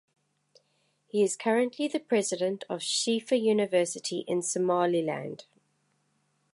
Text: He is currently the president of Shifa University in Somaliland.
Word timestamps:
He 1.05 1.21
is 1.21 1.35
currently 1.35 1.87
the 1.87 1.99
president 1.99 2.63
of 2.67 2.79
Shifa 2.79 3.39
University 3.39 4.21
in 4.27 4.41
Somaliland. 4.41 5.45